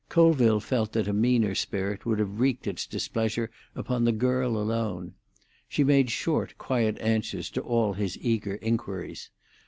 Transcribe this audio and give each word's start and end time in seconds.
Colville 0.09 0.59
felt 0.59 0.93
that 0.93 1.07
a 1.07 1.13
meaner 1.13 1.53
spirit 1.53 2.07
would 2.07 2.17
have 2.17 2.39
wreaked 2.39 2.65
its 2.65 2.87
displeasure 2.87 3.51
upon 3.75 4.03
the 4.03 4.11
girl 4.11 4.57
alone. 4.57 5.13
She 5.69 5.83
made 5.83 6.09
short, 6.09 6.57
quiet 6.57 6.97
answers 6.97 7.51
to 7.51 7.61
all 7.61 7.93
his 7.93 8.17
eager 8.17 8.55
inquiries. 8.63 9.29